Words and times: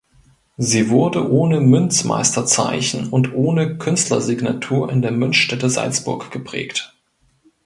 Sie 0.57 0.89
wurde 0.89 1.31
ohne 1.31 1.61
Münzmeisterzeichen 1.61 3.09
und 3.09 3.35
ohne 3.35 3.77
Künstlersignatur 3.77 4.91
in 4.91 5.03
der 5.03 5.11
Münzstätte 5.11 5.69
Salzburg 5.69 6.31
geprägt. 6.31 6.95